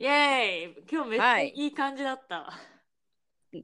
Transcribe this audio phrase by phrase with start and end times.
[0.00, 2.52] イェーイ今日めっちゃはいいい感じだった。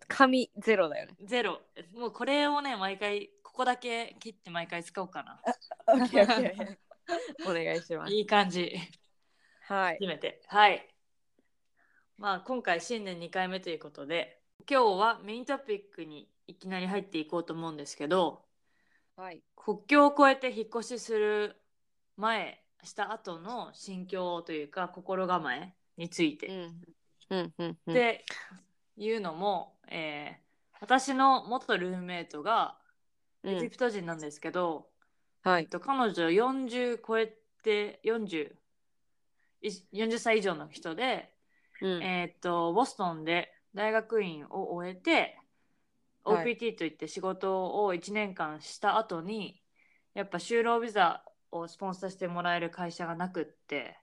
[0.08, 1.14] 紙ゼロだよね。
[1.24, 1.60] ゼロ。
[1.96, 5.40] もうこれをね、毎回、ここだけ切って毎回使おうかな。
[7.46, 8.12] お願いします。
[8.12, 8.72] いい感じ。
[9.68, 9.98] はい。
[10.00, 10.42] 初めて。
[10.48, 10.88] はい。
[12.18, 18.44] まあ今回新年2回目ということで、今日はメイントピックにいきなり入っていこうと思うんですけど、
[19.14, 19.40] はい。
[19.54, 21.62] 国境を越えて引っ越しする
[22.16, 26.84] 前した後の心境というか心構えについて、うん。
[27.30, 27.92] うんうんうん。
[27.92, 28.24] って
[28.96, 30.44] いうのも、えー
[30.80, 32.76] 私の元ルームメイトが
[33.42, 34.90] うんエジプト人なんですけど、
[35.42, 35.62] はい。
[35.62, 38.56] えっと、彼女40超えて40
[39.62, 41.32] い40歳以上の人で、
[41.80, 45.38] うんえーっとボストンで大学院を終えて
[46.24, 49.62] はい OPT といって仕事を1年間した後に
[50.14, 53.98] やっぱ就労ビザをスポンサーしてもらえる会社がなくって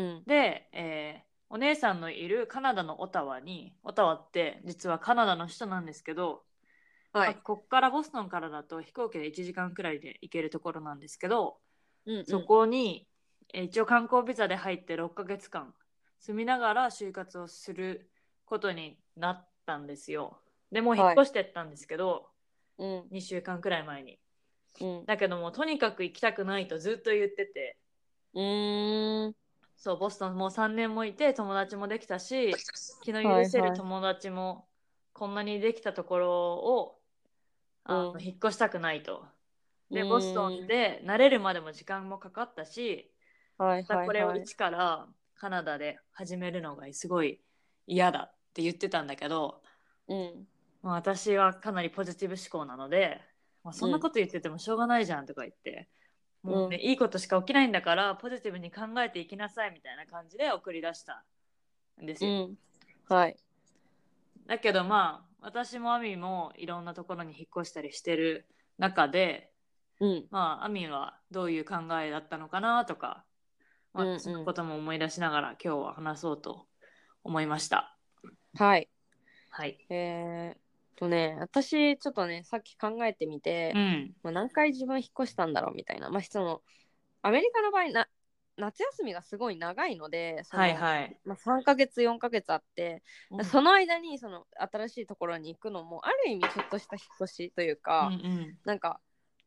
[0.00, 6.44] うんで、えーお姉さんのいるカナダのオタワにオタワって実はカナダの首都なんですけど、
[7.12, 7.34] はい。
[7.34, 11.58] まあこっからボストンからだと飛行機で1時間くらいで行けるところなんですけど、
[12.06, 13.08] うんそこに、
[13.52, 15.74] えー一応観光ビザで入って6ヶ月間
[16.20, 18.08] 住みながら就活をする
[18.44, 20.38] ことになったんですよ。
[20.70, 22.28] でもう引っ越してったんですけど、
[22.78, 24.20] うん2週間くらい前に。
[24.80, 27.76] うんだけどもとにかく行きたくないとずっと言ってて、
[28.34, 29.34] うーん。
[29.80, 32.54] そう、ボストンもう3年もいて友達もできたし、
[33.02, 34.68] 気の許せる友達も
[35.14, 36.98] こんなにできたところを、
[37.84, 39.24] あのうん引っ越したくないと。
[39.90, 43.10] で、うんボストンで慣れるまでも時間もかかったし、
[43.56, 44.42] はいはいこれをはい。
[44.42, 47.40] 一からカナダで始めるのがすごい
[47.86, 49.62] 嫌だって言ってたんだけど、
[50.08, 50.46] うん。
[50.82, 53.18] まあ、私はかなりポジティブ思考なので、
[53.64, 55.88] まあ、そんなこと言っててもしょうがないじゃんとか言って、
[56.42, 61.24] もうね、いいことしか起きないんだからポジティブに考えていきなさいみたいな感じで送り出した
[62.02, 62.30] んですよ。
[62.30, 62.58] うん。
[63.08, 63.36] はい。
[64.46, 68.46] だけどまあ私もアミもいろんなところに引っ越したりしてる
[68.78, 69.50] 中で
[70.00, 70.26] うん。
[70.30, 73.24] まあアミはどういう考えだったのかなとか、
[73.92, 76.66] まあうんうんそのことも思い出しながら今日は話そうと
[77.22, 77.96] 思いました。
[78.54, 78.88] はい。
[79.50, 79.84] はい。
[79.90, 80.58] えー、っ
[81.00, 84.14] とね、私ちょっとね、さっき考えてみて、うん。
[84.22, 86.10] まあ、何回自分引っ越したんだろうみたいな。
[86.10, 86.62] まあ、その、
[87.22, 88.06] アメリカの場合な、
[88.56, 91.16] 夏休みがすごい長いので、そのはいはい。
[91.24, 99.00] まあ、3ヶ月、4ヶ月あって、うんその間にその新しいところに行くのも、ある意味ちょっとした引っ越しというか、うんうんなんか、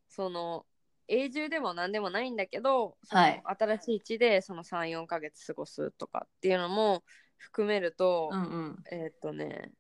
[0.10, 0.66] その、
[1.08, 7.04] 永住でも何でもないんだけど、新しい地でその3、4ヶ月過ごすとかっていうのも
[7.38, 8.84] 含めると、うんうん。
[8.92, 9.72] えーっとね、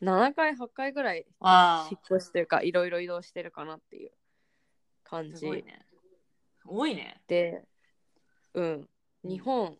[0.00, 4.12] 7回、8回ぐらいわ引っ越しというか、いろいろ移動してるかなっていう
[5.04, 5.84] 感じごいね。
[6.64, 7.20] 多いね。
[7.26, 7.64] で、
[8.54, 8.88] うん、
[9.24, 9.76] 日本、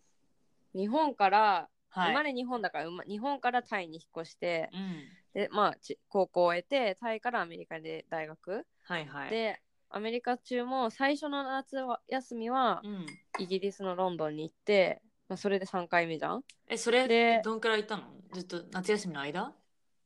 [0.75, 2.09] 日本から、はい。
[2.11, 5.05] 生まれ日本だから、日本からタイに引っ越して、うん。
[5.35, 9.31] で、まあ、ち高校を終えて、タイからアメリカで大学、はいはい。
[9.31, 13.07] で、アメリカ中も最初の夏休みはうん。
[13.39, 18.05] イギリスのロンドンに行って、まあ、それで3回目じゃんえ、それでどんくらい行ったの？
[18.33, 19.53] ずっと夏休みの間？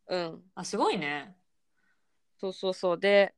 [0.08, 0.42] うん。
[0.54, 1.36] あ、すごいね。
[2.38, 2.98] そうそうそう。
[2.98, 3.34] で、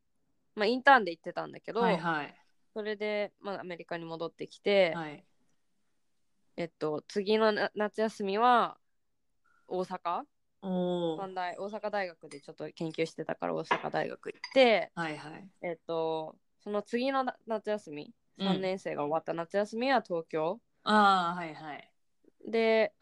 [0.54, 2.34] まあ、インターンで行ってたんだけど、はいはい。
[2.74, 5.24] それで、まあ、アメリカに戻ってきて、はい。
[6.56, 8.78] えっと、次のな夏休みは
[9.68, 10.22] 大阪？
[10.62, 11.16] おお。
[11.18, 15.48] 短大大阪大学でちょっと研究してたから大阪大学行って、はいはい。
[15.62, 21.90] えっと、その次のな夏休み、うん3年生が終わった夏休みは東京、ああ、はいはい。
[22.46, 22.92] で、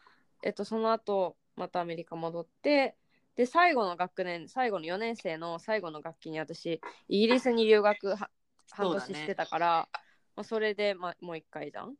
[0.43, 2.95] えっと、その後またアメリカ戻って
[3.35, 6.79] で最後の学年最後の4年生の最後の学期に私
[7.09, 8.29] イギリスに留学は
[8.71, 9.89] 半年してたから
[10.35, 11.95] まあ、それで、まあ、もう1回じゃん。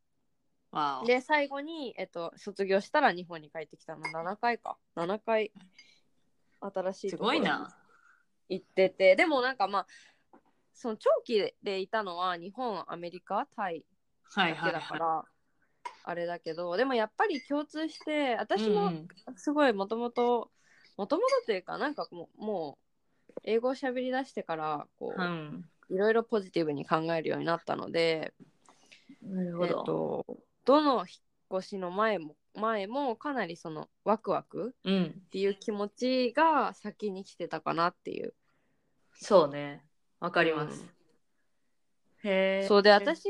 [1.05, 5.53] で最後に、えっと、卒業したら日本に帰ってきたの7回か7回
[6.59, 7.77] 新しいすところにごいな。
[8.49, 9.87] 行っててでもなんかまあ
[10.73, 13.85] その長期でいたのは日本アメリカタイ
[14.35, 15.23] だけはいはいはだから、
[16.03, 18.35] あれだけどでもやっぱり共通してい。
[18.35, 18.91] 私も
[19.37, 20.51] すごいもともと
[20.97, 22.77] もともとというかなんかもうも
[23.29, 25.65] う英語を喋り出してからこう、うん。
[25.89, 28.33] いろいろポジティブに考えるようになったので、
[29.21, 30.25] なるえっと、
[30.65, 31.03] どの引
[31.57, 35.13] っ越しの前も前もかなりそのワクワクうん。
[35.27, 38.33] っていう気持ちが先に来てたかなっていう。
[39.13, 39.83] そうね。
[40.19, 40.83] わかります、
[42.23, 43.29] へえそうで私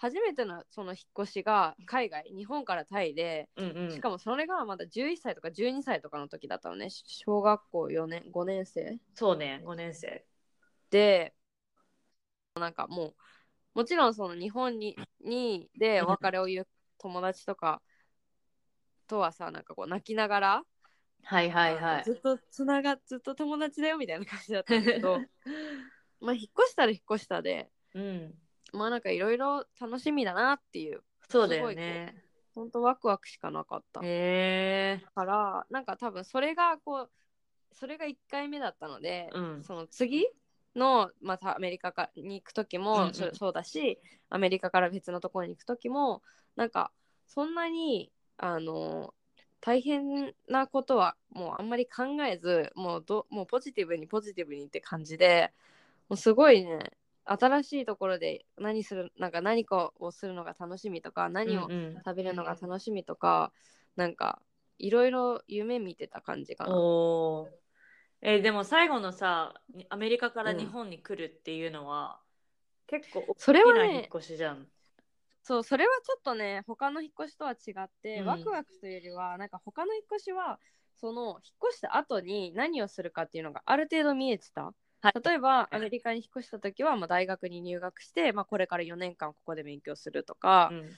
[0.00, 3.90] 初めてのその引っ越しが海外日本からタイでうんうん。
[3.90, 6.88] しかもそれがまだ11歳とか12歳とかの時だったのね。
[6.88, 8.98] 小学校4年5年生。
[9.14, 10.24] そうね5年生。
[10.88, 11.34] で
[12.54, 13.14] なんかもう
[13.74, 17.82] もちろんその日本ににでお別れを言う友達とか
[19.06, 20.62] とはさなんかこう泣きながら、
[21.24, 22.04] はいはいはい。
[22.04, 25.20] ずっとつながずっと友達だよみたいな感じだったんだけど
[26.20, 28.34] まあ引っ越したら引っ越したでうん
[28.72, 31.02] まあなんかいろいろ楽しみだなっていう。
[31.28, 32.14] そうだよね。
[32.54, 34.00] ほんとワクワクしかなかった。
[34.02, 37.10] へえからなんか多分それがこう
[37.72, 39.62] それが1回目だったので、うん。
[39.62, 40.26] その次
[40.74, 42.88] のまたアメリカかに行く時うんうん。
[43.08, 46.22] もそ,、そうだしアメリカから別のところに行く時も
[46.56, 46.92] なんか
[47.26, 49.14] そんなにあの
[49.60, 55.52] 大変なことはもうあんまり考えずもうどもうポジティブにポジティブにって感じで
[56.08, 56.92] もうすごいね
[57.32, 63.52] 新しいところで何するなんか何かをするのが楽しみとか何をうんうん食べるのが楽しみとか、
[63.94, 64.42] なんか
[64.78, 66.72] いろいろ夢見てた感じかな。
[68.22, 72.20] えーでも最後のさにアメリカから日本に来るっていうのは、
[72.86, 74.66] 結構それはね大きな引っ越しじゃん。
[75.42, 80.58] そうそれはちょっとね他の引っ越しとは違って、うんワクワクというよりはなんか他の引っ越しは
[80.96, 81.38] その引っ
[81.70, 84.74] 越した後に何をするかっていうのがある程度見えてた。
[85.00, 85.12] はい。
[85.24, 90.90] 例えばアメリカに引っ越した時は、まあ、大学に入学して、まあ、これから4年間ここで勉強するとか、うん。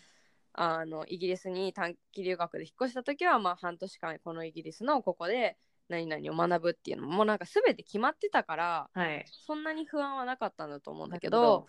[0.54, 5.56] あのイギリスに短期留学で引っ越した時は、まあ、半年間このイギリスのここで
[5.88, 9.24] 何々を学ぶっていうのももうなんか全て決まってたからはい。
[9.30, 11.66] そんなに不安はなかったんだと思うんだけど。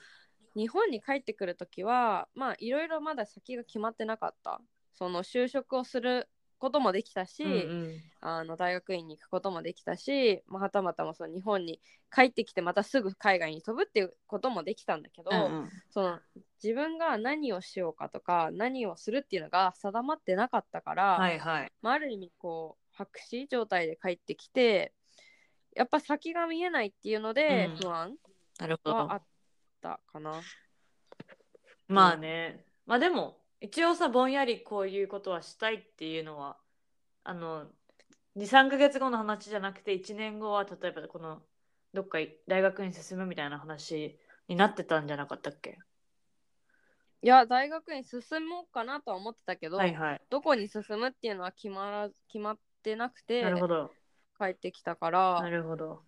[0.56, 4.62] 日本に帰ってくる時はまあいろいろまだ先が決まってなかった。
[4.94, 6.30] その就職をする
[6.64, 16.20] こともできたし、うんうんあの大学院に行くこともできたし、まあ、はたまたまその日本に帰ってきてまたすぐ海外に飛ぶっていうこともできたんだけど、うんうんその
[16.64, 21.72] 自分が何をしようかとか何をするっていうのが定まってなかったから、はいはい。
[21.82, 24.94] まあ、ある意味こう白紙状態で帰ってきて
[25.76, 28.16] やっぱ先が見えないっていうのでうん不安
[28.58, 29.16] なるほどはあ。
[29.18, 29.24] っ
[29.82, 30.42] たかな。
[31.90, 32.66] まあね。
[32.86, 36.58] まあでも、一応さ、ぼんやりこういうことはしたいっていうのは、
[37.24, 37.66] あの、
[38.36, 41.42] 2、3ヶ月後の話じゃなくて、1年後は例えばこの、
[41.94, 44.20] どっか大学に進むみたいな話
[44.50, 45.78] になってたんじゃなかったっけ？
[47.22, 50.22] いや大学に進もうかなとは思ってたけど、はいはい。
[50.30, 53.92] どこに進むっていうのは決まら決まってなくてなるほど。
[54.38, 56.02] 帰ってきたからなるほど。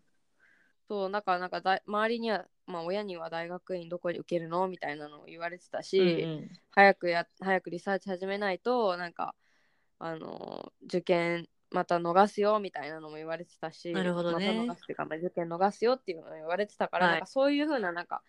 [0.90, 4.68] そうだからなんかだ周りには、まあ、親には大学院どこに受けるの？
[4.68, 6.50] みたいなのを言われてたし、うんうん。
[6.72, 9.36] 早くや早くリサーチ始めないとなんか
[10.00, 14.48] あの受験また逃すよみたいなのも言われてたしなるほどね。
[14.48, 17.14] また逃すっていうか、まあ受験逃すよっていうのを言われてたから、はい。
[17.16, 18.22] なんかそういう風ななんか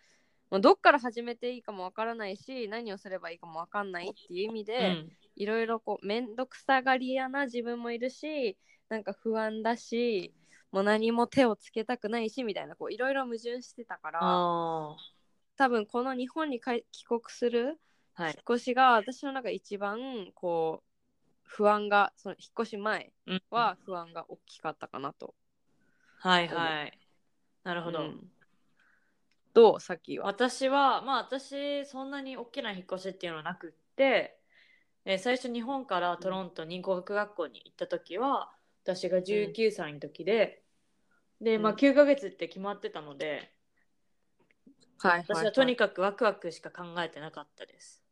[0.51, 5.13] もうどっから始めていいかもわからないし何をすればいいかもわかんないっていう意味で、うん。
[5.35, 8.57] いろいろこう面倒くさがり屋な自分もいるし
[8.89, 10.33] なんか不安だし
[10.77, 14.95] もう何も手をつけたくないしみたいなこういろいろ矛盾してたからあ
[15.57, 17.81] 多分この日本に帰帰国する
[18.19, 18.33] 引っ。
[18.43, 20.87] 越しが私の中で一番こう
[21.45, 25.35] 不安がその引っ越し前うんは不安が大きかったかなと。
[26.19, 26.99] はいはい。
[27.65, 28.01] なるほど。
[28.01, 28.31] うん
[29.55, 30.27] どうさっきは？
[30.27, 34.39] 私はまあ私そんなに大きな引っ越しっていうのはなくって、
[35.07, 38.51] えー最初日本からトロントに語学学校に行った時は
[38.85, 40.63] 私が19歳の時で、
[41.41, 43.53] でまあうん9ヶ月って決まってたので、
[44.99, 48.03] はい私はとにかくワクワクしか考えてなかったです。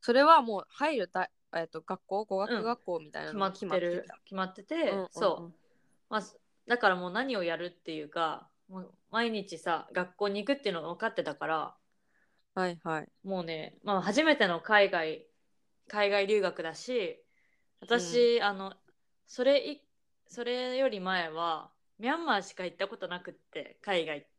[0.00, 4.18] それはもう入るだ、えっと学校語学学校みたいな決まってるた。
[4.24, 5.54] 決まってて、そう、
[6.08, 6.22] まあ、
[6.68, 11.74] だからもう何をやるっていうかもう毎日さ学校に行くっていうのが分かってたから
[12.54, 13.08] はいはい。
[13.22, 15.26] もうね、まあ、初めての海外
[15.88, 17.22] 海外留学だし
[17.80, 18.74] 私、あの
[19.26, 19.82] それい
[20.28, 24.30] それより前はミャンマーしか行ったことなくって海外って。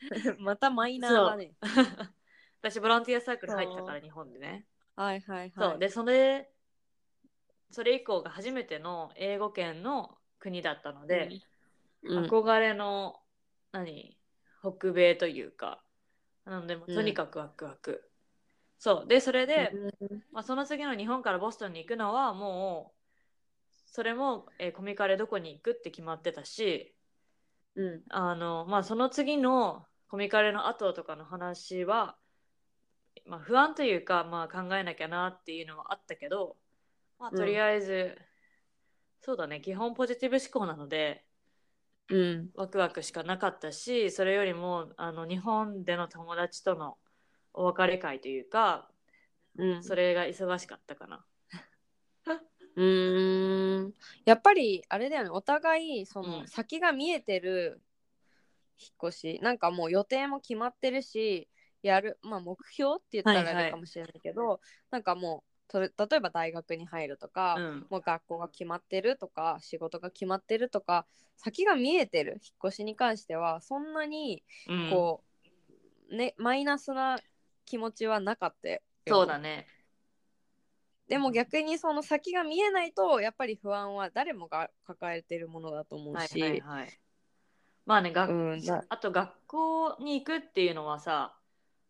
[0.38, 1.52] またマイナーだね。
[2.60, 4.66] 私ボランティアサークル入ってたから日本でね、
[4.96, 5.52] はいはいはい。
[5.52, 5.78] そう。
[5.78, 6.50] でそれ
[7.70, 11.40] それ以降が初めての英語圏の国だったので、
[12.02, 13.20] うん、憧れの
[13.72, 14.18] 何？
[14.60, 15.82] 北米というか。
[16.44, 16.94] なのでもううん。
[16.94, 18.10] とにかくワクワク、
[18.78, 19.08] そう。
[19.08, 20.24] でそれで、うん。
[20.32, 22.93] まあ、その次の日本からボストンに行くのはもう
[23.94, 26.96] それも、えーコミカレどこに行くって決まってたし
[27.76, 28.02] うん。
[28.10, 32.16] あの、まあ、その次のコミカレの後とかの話は、
[33.24, 36.56] まあ、不安というか、まあ、考えなきゃなっていうのはあったけど、
[37.20, 38.18] まあ、とりあえず、
[39.20, 41.24] そうだね基本ポジティブ思考なので
[42.10, 42.50] うん。
[42.56, 46.98] ワクワクしかなかったしそれよりもあの日本での友達との
[47.52, 48.90] お別れ会というか
[49.56, 49.84] うん。
[49.84, 51.24] それが忙しかったかな。
[52.76, 53.94] うーん。
[54.24, 55.30] やっぱりあれだよね。
[55.30, 56.48] お互いその、うん。
[56.48, 57.80] 先が見えてる
[58.78, 59.40] 引っ越し。
[59.42, 61.48] なんかもう予定も決まってるし
[61.82, 63.64] やるまあ目標って言ったらあはいはい。
[63.66, 67.86] れかもしれないけど、なんかもうそれ例えば大学に入るとか、うん。
[67.90, 74.90] もう学校が決まってるとか仕事が決まってるとか先が見えてる引っ越しに関してはそんなにうん。
[74.90, 75.22] こ
[76.10, 77.18] う、ねマイナスな
[77.64, 78.80] 気持ちはなかったよ。
[79.06, 79.66] そうだね。
[81.08, 86.98] でも逆にその先が見えないとやっぱり不安は誰もが抱えてるものだと思うはいし、はいはい。
[87.86, 91.36] まあね、学うんだあと学校に行くっていうのはさ、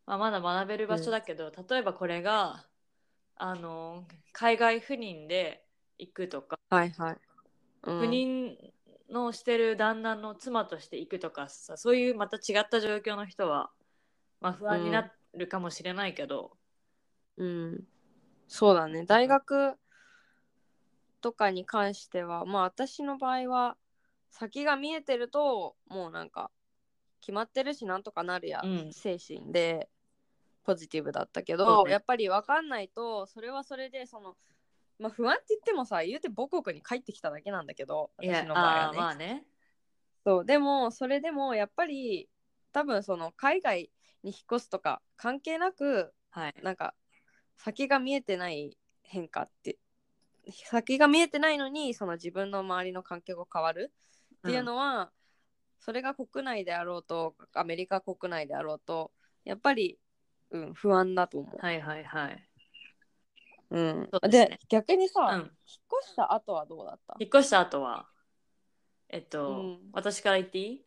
[0.06, 2.64] まあ、まだ学べる場所だけど、例えばこれが
[3.36, 5.64] あの海外赴任で
[5.98, 7.16] 行くとか、はいはい、
[7.84, 8.00] うん。
[8.00, 8.56] 赴任
[9.10, 13.70] のしてる旦那の妻として行くとかさそういうまた違った状況の人は、
[14.40, 16.56] まあ、不安になるかもしれないけど、
[17.36, 17.84] うん、
[18.48, 19.74] そうだね大学
[21.20, 23.76] とかに関してはまあ私の場合は
[24.30, 26.50] 先が見えてるともうなんか
[27.20, 29.88] 決まってるしなんとかなるや、うん精神で
[30.64, 34.34] ポジティブだったけそど、うねやっぱり分かんないとそれはそれでその
[34.98, 38.98] まあ不安って言ってもさ言うて母国に帰ってきただけなんだけど私の場合はね。
[38.98, 39.44] まあね。
[40.24, 42.28] そうでもそれでもやっぱり
[42.72, 43.90] 多分その海外
[44.22, 46.54] に引っ越すとか関係なくはい。
[46.62, 46.94] なんか
[47.56, 49.78] 先が見えてない変化って
[50.50, 53.92] 先が見えてないのにその自分の周りの環境が変わる
[54.36, 55.10] っていうのは、
[55.80, 59.10] それが国内であろうとアメリカ国内であろうと
[59.44, 59.98] やっぱり、
[60.50, 61.58] うん、不安だと思う。
[61.64, 62.48] はいはいはい。
[63.70, 65.48] うんですね逆にさ、うん引っ
[66.02, 67.16] 越した後はどうだった？
[67.18, 68.06] 引っ越した後は、
[69.08, 70.84] えっと、うん私から言っていい？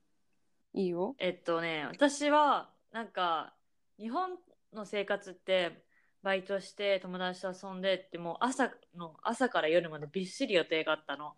[0.73, 1.15] いいよ。
[1.17, 3.55] えっとね、私は、なんか、
[3.97, 4.37] 日本
[4.73, 5.83] の生活って、
[6.27, 11.35] バイトして友達と遊んでって、もう朝の、朝から夜までびっしり予定があったの。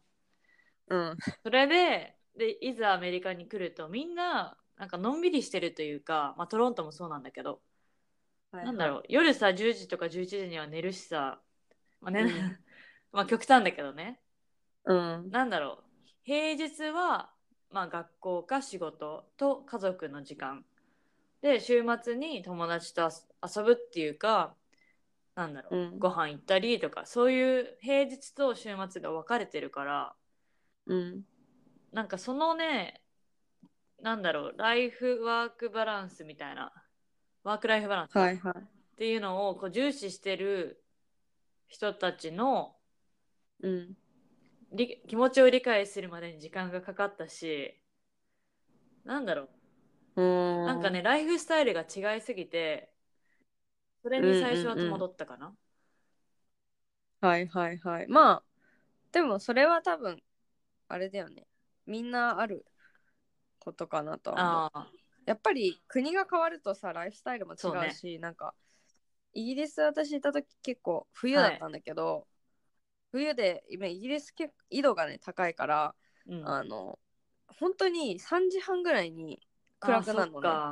[0.87, 1.17] うん。
[1.43, 7.61] それで、で、いざアメリカに来ると、みんな、なんかのんびりしてるというか、まあトロントもそうなんだけど、
[8.51, 11.39] なんだろう、夜さ、10時とか11時には寝るしさ、
[12.01, 12.57] まあね、うん
[13.13, 14.19] まあ極端だけどね、
[14.85, 14.91] う。
[14.91, 15.29] うん。
[15.29, 17.31] なんだろう平日は、
[17.69, 20.65] まあ、学校か仕事と家族の時間
[21.41, 23.09] で週末に友達と遊
[23.55, 24.55] 遊ぶっていうか
[25.39, 30.13] なんだろう、うんご飯行ったりとかそういう平日と週末が分かれてるから
[30.85, 31.23] うん。
[31.93, 33.01] なんかそのね
[34.01, 36.73] なんだろうライフワークバランスみたいな
[37.45, 38.19] ワークライフバランス。
[38.19, 38.63] っ
[38.97, 40.83] ていうのをこう重視してる
[41.69, 42.75] 人たちの
[43.61, 43.95] うん。
[44.73, 47.79] り気持ちを理解するまでに時間がかかったし
[49.05, 49.49] なんだろう
[50.21, 50.65] うん。
[50.65, 52.88] なんかね、ライフスタイルが違いすぎて、
[54.03, 55.55] それに最初は戸惑ったかな？
[57.21, 58.07] はいはいはい。
[58.07, 58.43] まあ、
[59.11, 60.21] でもそれは多分、
[60.87, 61.47] あれだよね。
[61.85, 62.65] みんなある
[63.59, 64.63] ことかなとは思う。
[64.63, 64.91] ああ、
[65.25, 68.53] やっぱり国が変わるとさ、ライフスタイルも違そうねうし、なんか、
[69.33, 72.27] イギリス私いた時結構冬だったんだけど、
[73.11, 74.33] 冬で今イギリス
[74.69, 75.95] 緯度がね高いから、
[76.27, 76.43] うん。
[76.43, 76.99] あの
[77.59, 79.41] 本当に3時半ぐらいに
[79.79, 80.63] 暗くなるのね。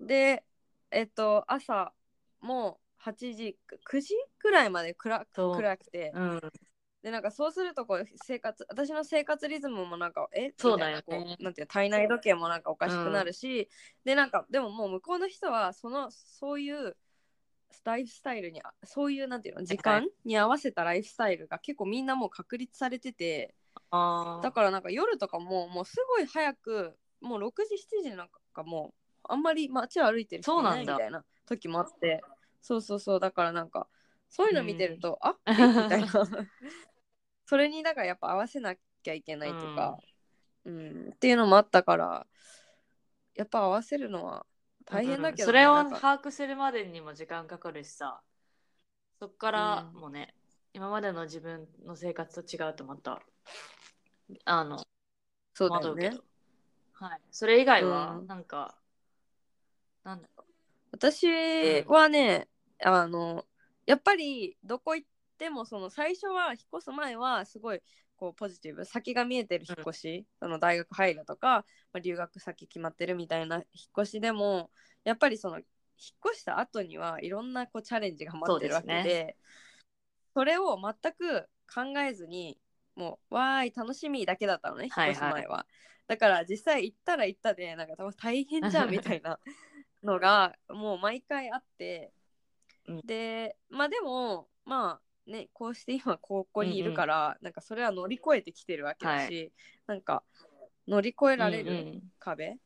[0.00, 0.44] で、
[0.90, 1.92] えっと、朝
[2.40, 6.40] も8時、9時ぐらいまで暗暗くて、うん。
[7.02, 10.52] で、なんかそうするとこう生活、私の生活リズムもなんか、え？
[10.56, 11.02] そうだよね。
[11.06, 13.68] こうなんていうの体内時計もなんかおかしくなるし、
[14.04, 16.96] で、なんか、でももう向こうの人は、その、そういう、
[17.84, 23.54] ライフスタイルにあそういうなんていうの時間に合わせたライフスタイルが結構みんなもう確立されてて。
[24.42, 28.94] だからなんか夜とかももうすごい早くもう6時7時なんかもう
[29.28, 31.04] あんまり街を歩いてる人いないみそうなんだ。
[31.04, 32.22] たいな時もあって。
[32.62, 33.20] そうそうそう。
[33.20, 33.86] だからなんか
[34.28, 35.36] そういうの見てると、あ？
[35.46, 35.52] え？
[35.54, 36.06] みたいな。
[37.46, 39.98] それにだからやっぱ合わせなきゃいけないとか、
[40.64, 41.10] うん。
[41.14, 42.26] っていうのもあったから
[43.36, 44.46] やっぱ合わせるのは
[44.84, 45.88] 大変だけどね、うん。
[45.88, 48.20] それを把握するまでにも時間かかるしさ、
[49.20, 50.34] そっからもうね、
[50.74, 53.20] 今までの自分の生活と違うとまた、
[54.44, 54.84] あの、
[55.54, 56.10] そうだよね。
[56.94, 57.20] はい。
[57.30, 58.26] それ以外はう、ん。
[58.26, 58.74] なんか、
[60.06, 60.44] なんだろ
[60.92, 61.26] 私
[61.84, 62.46] はね、
[62.82, 63.44] あの
[63.86, 67.80] やっぱりどこ行ってもその最初は引っ越す前はすごい
[68.16, 73.64] こうポジティブ先が見えてる引っ越し、その大学入るとか、まあ、留学先決まってるみたいな引っ
[73.98, 74.70] 越しでも
[75.04, 75.64] やっぱりその引っ
[76.30, 82.58] 越した後にはいろんなこうチャレンジが待ってるわけでそうですそれを全く考えずに
[82.94, 85.66] もうわーい楽しみだけだったのねはいはい引っ越す前は、
[86.06, 89.38] だから実際行ったら行ったでなんか多分大変じゃんみたいな
[90.02, 92.12] のがもう毎回あって、
[92.86, 93.00] うん。
[93.04, 99.52] でまあでもまあねこうして今ここにいるから、なんかそれは乗り越えてきてるわけだし、
[99.86, 100.22] なんか
[100.86, 102.02] 乗り越えられるうんうん。
[102.18, 102.58] 壁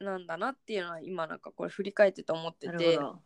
[0.00, 3.22] なんだなっていうのは今なんかこれ振り返ってて思っててなるほど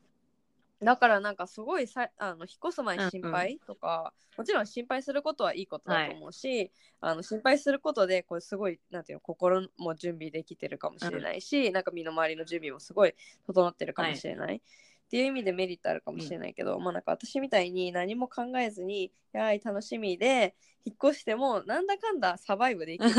[0.83, 3.11] だからなんかすごいさあの引っ越す前うんうん。
[3.11, 5.63] 心配とか、もちろん心配することはい。
[5.63, 13.15] いことだと思うし、あの心配することでこれすごいなんていうの心も準備できてるかもしれないし、なんか身の回りの準備もすごい
[13.47, 14.57] 整ってるかもしれない。
[14.57, 23.11] っていう意味でメリットあるかもしれないけど、まあなんか私みたいに何も考えずに「やーい楽しみ」で引っ越してもなんだかんだサバイブできる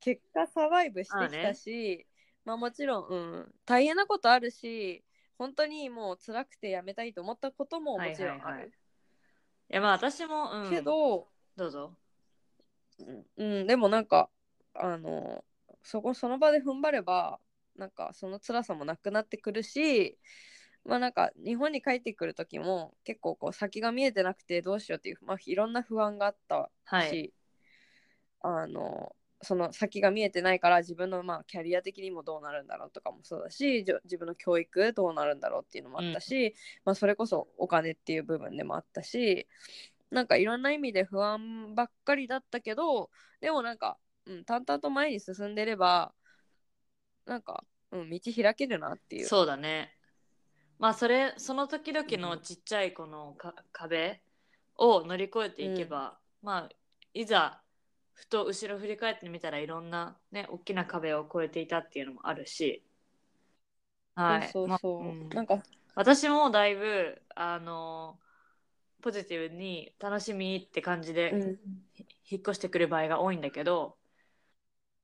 [0.00, 2.06] 結果サバイブしてきたし
[2.44, 5.04] まあ、もちろん、うん、大変なことあるし
[5.38, 8.72] 本当にもう辛くてやめたいと思ったことももちろんある、はいはいはい
[9.72, 11.94] いやまあ私も、うん、けど、どうぞ。
[12.98, 14.28] うんうん、でもなんか
[14.74, 15.44] あの
[15.82, 17.40] そこその場で踏ん張れば
[17.76, 20.18] なんかその辛さもなくなってくるし
[20.84, 27.32] まあなんか日本に帰ってくる時も結構こう先が見えてなくてどうしようっていう、まあ、いろんな不安があったし、はい。
[28.40, 39.48] あのその先が見えてないから自分のまあキャリア的にもどうなるんだろうとかもそうだし自分の教育どうなるんだろうっていうのもあったし、まあ、それこそお金っていう部分でもあったし
[40.10, 46.12] なんかいろんな意味で不安ばっかりだったけどでもなんか、うん、淡々と前に進んでれば
[47.26, 49.26] なんか、うん、道開けるなっていう。
[49.26, 49.96] そうだね。
[50.78, 54.20] まあそれその時々のちっちゃいこのか壁
[54.76, 56.68] を乗り越えていけば、まあ
[57.14, 57.61] いざ
[58.14, 62.82] ふと後ろ振り返ってみたらいろんなね大きな壁を越えていたっていうのもあるし。
[64.14, 64.48] はい。
[64.48, 65.28] そうそうそう、まうん。
[65.30, 65.62] なんか
[65.94, 68.18] 私もだいぶあの
[69.00, 71.58] ポジティブに楽しみって感じで、うん。
[72.30, 73.96] 引っ越してくる場合が多いんだけど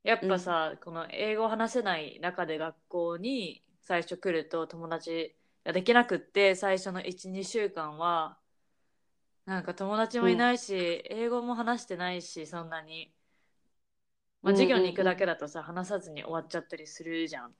[0.02, 8.38] やっぱさ、この英語を話せない中で学校に最初来ると友達ができなくって最初の12週間は
[9.48, 13.12] なんか友達もいないし、英語も話してないしそんなに、
[14.42, 17.54] まあ、授業に行くだけだとさ、話さずに終わっちゃったりするじゃん。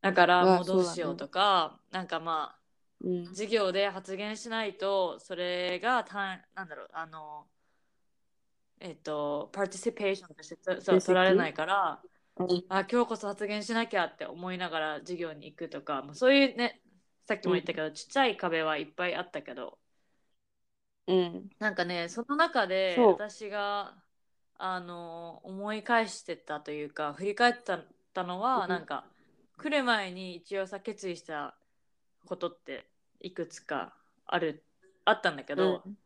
[0.00, 2.62] だからもうどうしようとか、なんかまあ
[3.04, 3.24] うん。
[3.26, 7.46] 授業で発言しないとそれがたなんだろうあの
[8.80, 12.02] えっとパーティシペーションとしてとそう取られないから
[12.36, 12.64] うん。
[12.68, 16.80] あ今日こそ発言しなきゃって思いながら授業に行くとかもうそういうね
[17.26, 19.78] さっきも言ったけど、ちっちゃい壁はいっぱいあったけど
[21.06, 21.50] うん。
[21.58, 23.94] なんかねその中で私が
[24.58, 27.78] あの思い返してたというか振り返った
[28.14, 29.04] たのは、うんなんか
[29.58, 31.56] 来る前に一応さ決意した
[32.26, 32.84] ことって
[33.20, 33.94] いくつか
[34.26, 34.64] ある
[35.04, 35.96] あったんだけど、うん。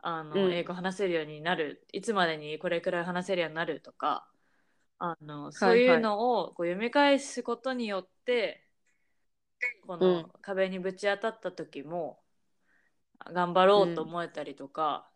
[0.00, 0.52] あのうん。
[0.52, 4.26] 英語話せるようになるいつまでにこれくらい話せるようになるとか
[4.98, 8.64] あのそういうのをこう読み返すことによって、
[9.86, 10.22] こうん。
[10.22, 12.18] の壁にぶち当たった時も
[13.32, 15.08] 頑張ろうと思えたりとか、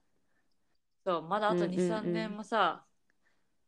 [1.05, 1.77] そうまだあとうんうんうん。
[1.77, 2.85] 23年もさ、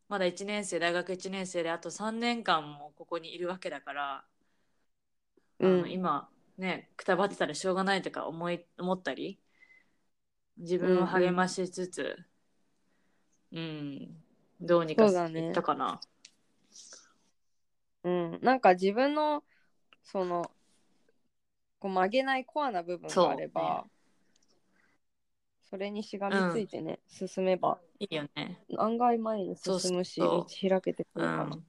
[0.08, 4.24] まだ1年生大学1年生であと3年間もここにいるわけだから、
[5.60, 5.90] あのうん。
[5.90, 9.38] 今ねくたばってたらしょうがないとか思い思ったり。
[10.56, 12.16] 自分を励ましつつ。
[13.52, 14.22] うん、
[14.60, 15.48] どうにかそうだね。
[15.48, 16.00] いったかな。
[18.04, 19.42] うん、なんか自分の
[20.02, 20.50] その
[21.78, 23.86] こう曲げないコアな部分があれば
[25.74, 27.78] そ,、れにしがみついてね、進めば。
[27.98, 28.64] いいよね。
[28.78, 31.44] 案外前に進むし道開けてくうるかな。
[31.46, 31.64] ん。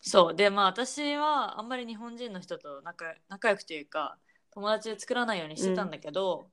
[0.00, 0.34] そう。
[0.34, 4.18] でまあ私はあんまり日本人の人と仲仲良くというか
[4.50, 6.50] 友達で作らないようにしてたんだけど、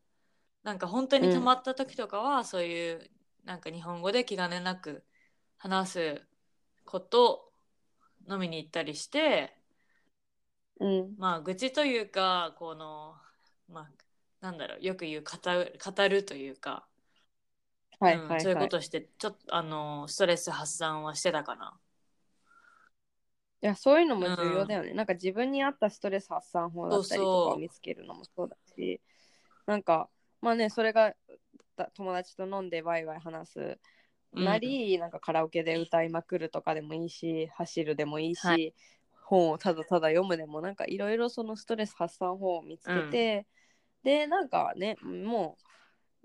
[0.62, 3.10] なんか本当に溜まった時とかは、そういう
[3.44, 5.04] なんか日本語で気兼ねなく
[5.58, 6.22] 話す
[6.86, 7.52] こと
[8.30, 9.58] 飲みに行ったりして
[10.80, 11.16] うん。
[11.18, 13.16] まあ愚痴というかこの
[13.68, 13.90] まあ
[14.44, 16.86] なんだろうよく言う語る語るというか、
[18.02, 21.80] はいはいはい、うんそういうことしてちょっとあのストレス発散はしてたかな。
[23.62, 29.00] いやそういうのも重要だよね、なんか自分に合ったストレス発散法だったりとかを見つけるのもそうだし。
[29.66, 30.10] なんか
[30.42, 31.14] まあねそれが
[31.78, 33.80] た友達と飲んでワイワイ話す。
[34.34, 38.58] なり、なんかカラオケで歌いまくるとかでもいいし走るでもいいし、は
[39.22, 43.48] 本をただただ読むでもなんかいろいろそのストレス発散法を見つけて、
[44.04, 45.58] でなんかねも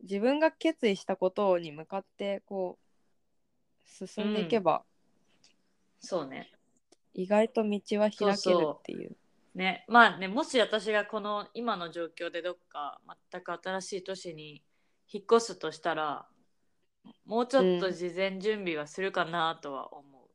[0.01, 4.85] う自分が決意したことに向かってこう進んでいけば、
[6.01, 6.51] そうね。
[7.15, 9.17] 意外と道は開けるっていう。
[9.55, 9.85] ね。
[9.89, 13.01] まあねもし私がこの今の状況でどっか
[13.33, 14.63] 全く新しい都市に
[15.13, 16.27] 引っ越すとしたら
[17.27, 20.29] もうちょっと事前準備はするかなとは思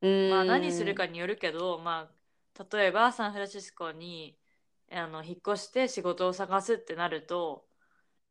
[0.00, 0.30] う、うん。
[0.30, 2.10] まあ何するかによるけどま
[2.58, 4.36] あ例えばサンフランシスコに
[4.92, 7.66] あの引っ越して仕事を探すってなると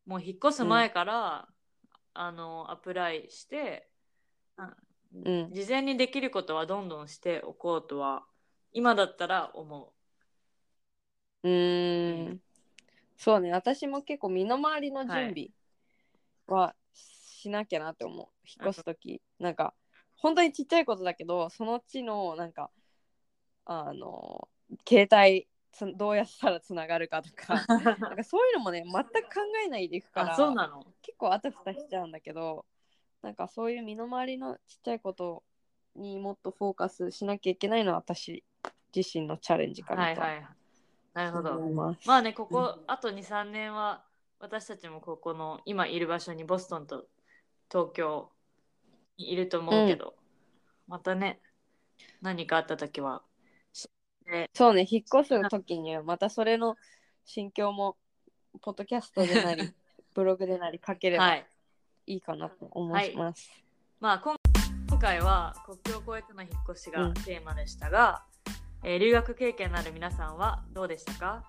[0.05, 1.47] もう引っ越す前から、
[2.13, 3.89] あのアプライして
[4.57, 4.73] あ
[5.13, 5.53] うん。
[5.53, 8.23] 事前にできることはどんどんしておこうとは
[8.71, 9.93] 今だったら思
[11.43, 11.47] う。
[11.47, 12.41] ーん。
[13.17, 13.51] そうね。
[13.51, 15.49] 私も結構身の回りの準備
[16.47, 19.21] はしなきゃなって思う、引っ越す時。
[19.39, 19.73] なんか
[20.17, 22.71] 本当にちっちゃいことだけどそのうちのなんか
[23.65, 24.47] あの
[24.87, 27.57] 携帯つどうやったらつながるかとかう。
[28.01, 30.85] なんかそういうのもね全く考えないでいくからあそうなの？
[31.01, 32.65] 結構あたふたしちゃうんだけど
[33.21, 35.43] なんかそういう身の回りのちっちゃいこと
[35.95, 38.43] にもっとフォーカスしなきゃいけないのは私
[38.95, 40.47] 自身のチャレンジかなとはいはい。
[41.15, 41.59] なるほど。
[42.05, 44.03] まあね、ここ、あと2、3年は、
[44.39, 47.07] 私たちもここの、今いる場所にボストンと
[47.71, 48.29] 東京
[49.17, 50.13] にいると思うけど、
[50.87, 51.39] またね、
[52.21, 53.23] 何かあった時は、
[54.25, 56.77] でそうね、引っ越す時にはまたそれの
[57.25, 57.95] 心境も、
[58.61, 59.71] ポッドキャストでなり、
[60.13, 61.45] ブログでなり書ければはい
[62.07, 62.15] い。
[62.17, 63.49] いかなと思います。
[63.99, 64.35] まあ、今
[64.89, 68.23] 今回は国境を越えての引っ越しがうんテーマでしたが、
[68.83, 71.43] えー留学経験のある皆さんはどうでしたか？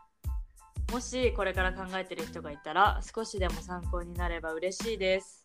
[0.92, 5.44] もしこれから考えてる人がいたら少しでも参考になれば嬉しいです。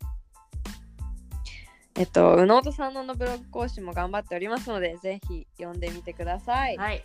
[1.96, 6.78] えっと、宇野本さんのブログ講師も頑張っておりますので、ぜひ読んでみてください。
[6.78, 7.04] はい。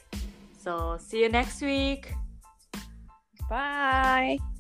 [0.65, 2.03] So, see you next week!
[3.49, 4.56] バイ